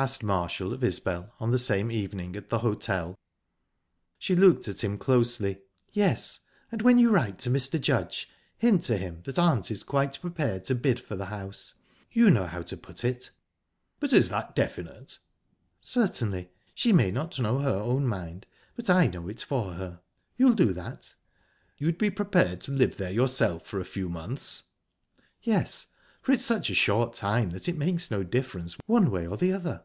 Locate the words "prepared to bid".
10.20-11.00